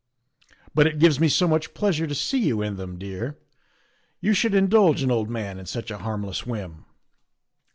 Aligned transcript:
"But 0.73 0.87
it 0.87 0.97
gives 0.97 1.19
me 1.19 1.27
so 1.29 1.47
much 1.47 1.75
pleasure 1.75 2.07
to 2.07 2.15
see 2.15 2.39
you 2.39 2.63
in 2.63 2.75
them, 2.75 2.97
dear. 2.97 3.37
You 4.19 4.33
should 4.33 4.55
indulge 4.55 5.03
an 5.03 5.11
old 5.11 5.29
man 5.29 5.59
in 5.59 5.67
such 5.67 5.91
a 5.91 5.99
harmless 5.99 6.43
whim." 6.43 6.85